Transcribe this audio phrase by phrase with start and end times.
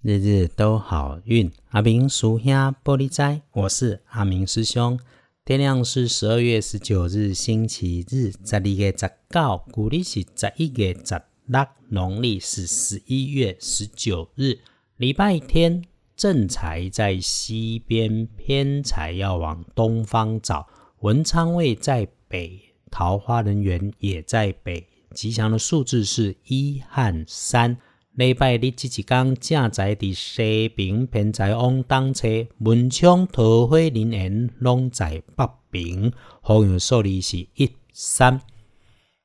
[0.00, 4.96] 日日都好运，阿明属下玻璃斋，我是阿明师兄。
[5.44, 14.60] 天亮是十二月十九日，星期日，十二月十九，古历是十一月十六，农历是十一月十九日，
[14.98, 15.82] 礼拜天。
[16.16, 20.68] 正财在西边，偏财要往东方找。
[21.00, 24.86] 文昌位在北，桃花人缘也在北。
[25.12, 27.76] 吉祥的数字是一和三。
[28.18, 32.26] 礼拜日即一天，正在伫西平，偏在往东车，
[32.58, 36.12] 门窗桃花林园拢在北平。
[36.40, 38.40] 好运数字是一三，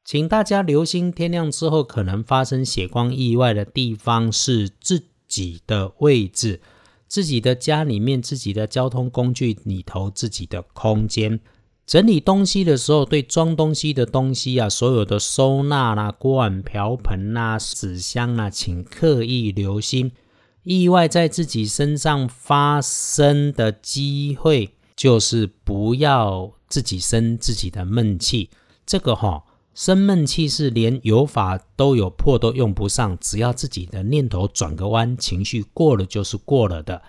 [0.05, 6.61] 请大家留心，天亮之后可能发生血光意外的地方是自己的位置、
[7.07, 11.39] 自己的家里面、自己的交通工具里头、自己的空间。
[11.85, 20.11] 整理东西的时候，对装东西的东西啊，所有的收纳啦、锅碗瓢盆啦、纸箱啦，请刻意留心。
[20.63, 28.49] 意外在自己身上发生的机会，就是不要自己生自己的闷气。
[28.85, 29.43] 这个哈，
[29.75, 37.01] 生闷气是连有法都有破都用不上，只要自己的念头转个弯，情绪过了就是过了的。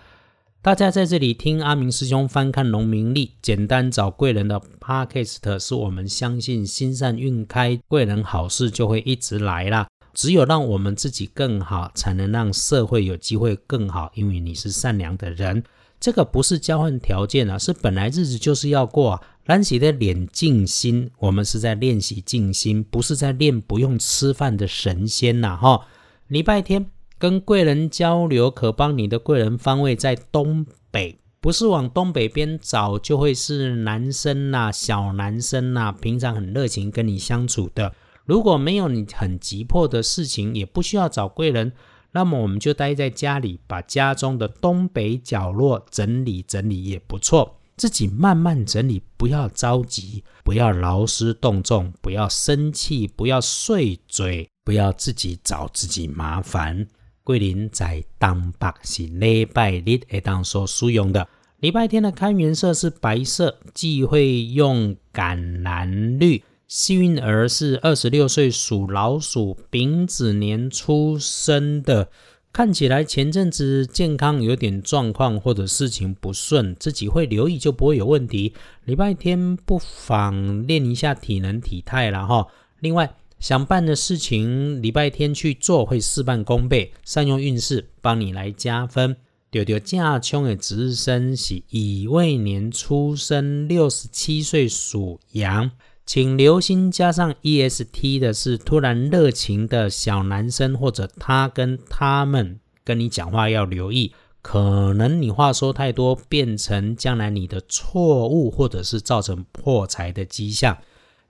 [0.65, 9.87] 大家在这里听阿明师兄翻看农民历，简单找贵人的 podcast，是我们相信心善运开，贵人好事就会一直来啦。
[10.15, 14.11] 只有让我们自己更好，才能让社会有机会更好。
[14.15, 15.62] 因为你是善良的人，
[16.01, 19.21] 这个不是交换条件啊，是本来日子就是要过啊。
[19.45, 25.87] 蓝喜的脸静心，我们是在练习静心，不是在练不用吃饭的神仙呐哈。
[26.28, 26.94] 礼拜天。
[27.19, 37.95] 跟贵人交流，可帮你的贵人方位在东北，不是往东北边找，就会是男生呐，小男生呐，平常很热情跟你相处的。
[38.25, 41.73] 如果没有你很急迫的事情，也不需要找贵人，
[42.12, 47.59] 那么我们就待在家里，把家中的东北角落整理整理也不错。
[47.77, 56.87] 自己慢慢整理，不要着急，不要劳师动众，不要生气，不要碎嘴，不要自己找自己麻烦。
[57.25, 61.27] 桂林在当北是礼拜日会当所使用的。
[61.59, 66.43] 礼拜天的开元色是白色，忌讳用橄榄绿。
[66.69, 72.11] 幸运儿是二十六岁属老鼠丙子年出生的，
[72.53, 78.53] 看起来前阵子健康有点状况或者事情不顺，自己会留意就不会有问题。
[78.85, 82.49] 礼拜天不妨练一下体能体态了哈。
[82.81, 83.15] 另外。
[83.44, 86.94] 想办的事情，礼拜天去做会事半功倍。
[87.05, 89.15] 善用运势帮你来加分。
[89.50, 95.71] 丢丢驾冲的值日生是乙未年出生，六十七岁属羊，
[96.06, 110.78] 请留心加上 E S T 的是突然热情的小男生，或者他跟他们跟你讲话要留意，可能你话说太多，变成将来你的错误，或者是造成破财的迹象。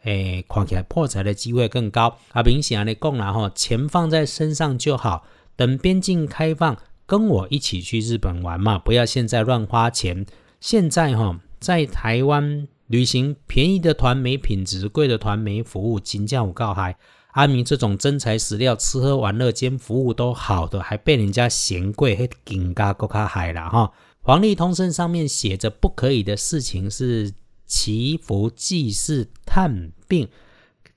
[0.04, 2.16] 诶，看起来破财的机会更高。
[2.32, 5.26] 啊，明显来讲啦哈，钱放在身上就好。
[5.56, 6.76] 等边境开放，
[7.06, 10.26] 跟我一起去日本玩嘛，不要现在乱花钱。
[10.60, 15.98] 现在哈，在台湾旅行，便宜的团没品质，贵的团没服务。
[15.98, 16.97] 金价我告海，
[17.32, 23.93] 阿明这种真材实料，吃喝玩乐兼服务都好的，还被人家嫌贵，还更加够卡海了哈。
[24.20, 27.32] 黄历通胜上面写着不可以的事情是。
[27.74, 30.28] 祈福祭祀探病，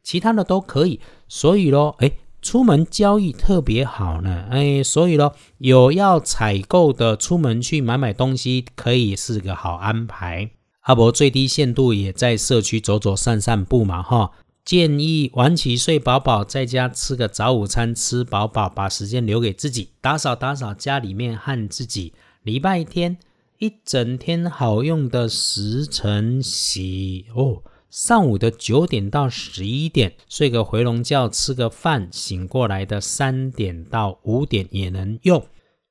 [0.04, 1.00] 其他的都可以。
[1.28, 4.46] 所以咯，哎，出门交易特别好呢。
[4.52, 10.52] 哎，所以咯，有要采购的，出门去买买东西，可以是个好安排。
[10.82, 14.32] 阿伯最低限度也在社区走走散散步嘛，哈。
[14.64, 22.14] 建议晚起睡饱饱，在家吃个早午餐，吃饱饱，把时间留给自己，打扫打扫家里面和自己。
[22.44, 23.18] 礼拜天。
[23.60, 35.44] 一整天好用的时辰洗哦，上午的九点到十一点睡个回笼觉，吃个饭，醒过来的三点到五点也能用。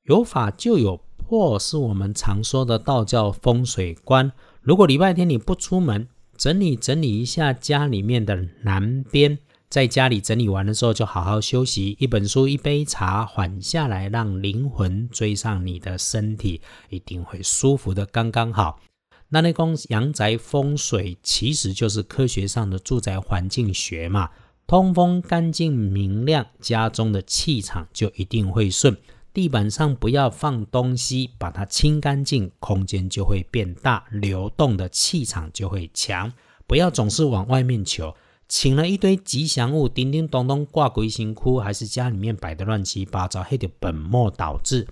[0.04, 4.30] 有法就有破，是我们常说的道教风水观。
[4.62, 6.06] 如果礼拜天你不出门，
[6.36, 9.40] 整理整理一下家里面的南边。
[9.68, 11.96] 在家里整理完了之后，就好好休息。
[11.98, 18.80] 一本书，一杯茶，缓下来，让灵魂追上你的身体，一定会舒服的刚刚好。
[19.28, 24.30] 那那公阳宅风水其实就是科学上的住宅环境学嘛，
[24.68, 28.96] 通风干净明亮，家中的气场就一定会顺。
[29.34, 36.32] 地板上不要放东西，把它清干净，空间就会变大，流动的气场就会强。
[36.66, 38.14] 不要总是往外面求。
[38.48, 44.86] 请了一堆吉祥物，叮叮咚咚挂鬼行窟，还是家里面摆的乱七八糟，黑的本末倒置。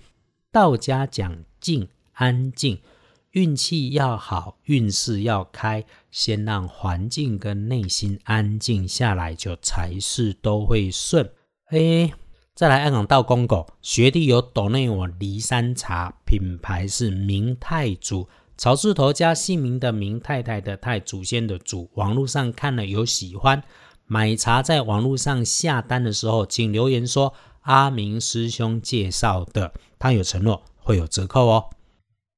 [0.50, 2.80] 道家讲静安静，
[3.30, 11.30] 运气要好，运势要开，先让环境跟内心安静下来，就财事都会顺。
[11.70, 12.12] 哎，
[12.54, 21.90] 再来，按港道公狗学弟有抖内我骊山茶，品牌是明太祖，草字头加姓名的明太太的太，祖先的祖。
[21.94, 23.62] 网络上看了有喜欢，
[24.06, 31.70] 买茶在网络上下单的时候，请留言说阿明师兄介绍的，他有承诺会有折扣哦。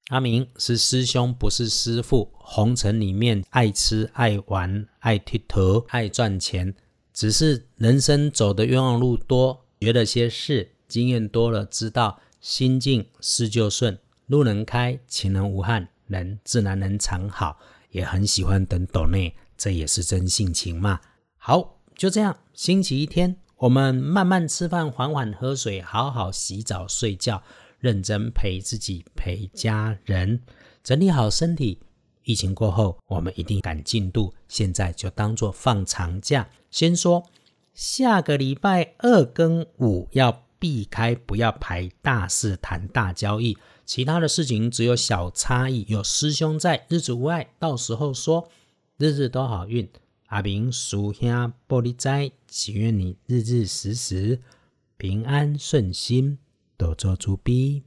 [0.09, 2.33] 阿明是师兄，不是师傅。
[2.39, 6.75] 红尘里面爱吃、爱玩、爱剃头、爱赚钱，
[7.13, 17.59] 只是人生走的冤枉路多，学了些事，经验多了，知道心静事就顺，路能开，情能无憾，人自然能藏好。
[17.91, 21.01] 也很喜欢等斗内，这也是真性情嘛。
[21.39, 27.43] 好，就这样，星期一天，我们慢慢吃饭，缓缓喝水，好好洗澡睡觉。
[27.79, 30.43] 认真陪自己，陪家人，
[30.83, 31.81] 整理好身体。
[32.25, 34.35] 疫情过后，我们一定赶进度。
[34.49, 36.49] 现在就当做放长假。
[36.71, 37.25] 先说
[37.73, 43.57] 下个礼拜二跟五要避开，不要排大事，谈大交易。
[43.85, 45.85] 其他的事情只有小差异。
[45.89, 47.49] 有师兄在，日子无碍。
[47.59, 48.49] 到时候说，
[48.99, 49.89] 日日都好运。
[50.27, 54.41] 阿明属下玻璃斋，祈愿你日日时时
[54.97, 56.39] 平安顺心。
[56.77, 57.86] 多做主笔。